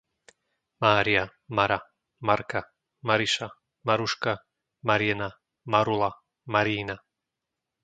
[0.83, 1.23] Mária,
[1.57, 1.77] Mara,
[2.29, 2.61] Marka,
[3.09, 3.47] Mariša,
[3.87, 4.33] Maruška,
[4.87, 5.29] Mariena,
[5.71, 6.11] Marula,
[6.53, 6.95] Marína